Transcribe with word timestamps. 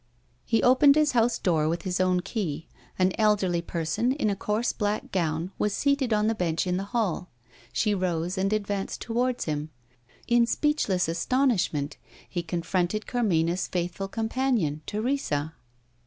He 0.45 0.63
opened 0.63 0.95
his 0.95 1.11
house 1.11 1.37
door 1.37 1.69
with 1.69 1.83
his 1.83 1.99
own 1.99 2.21
key. 2.21 2.67
An 2.97 3.11
elderly 3.19 3.61
person, 3.61 4.13
in 4.13 4.31
a 4.31 4.35
coarse 4.35 4.73
black 4.73 5.11
gown, 5.11 5.51
was 5.59 5.75
seated 5.75 6.11
on 6.11 6.25
the 6.25 6.33
bench 6.33 6.65
in 6.65 6.77
the 6.77 6.85
hall. 6.85 7.29
She 7.71 7.93
rose, 7.93 8.35
and 8.35 8.51
advanced 8.51 8.99
towards 8.99 9.45
him. 9.45 9.69
In 10.27 10.47
speechless 10.47 11.07
astonishment, 11.07 11.97
he 12.27 12.41
confronted 12.41 13.05
Carmina's 13.05 13.67
faithful 13.67 14.07
companion 14.07 14.81
Teresa. 14.87 15.53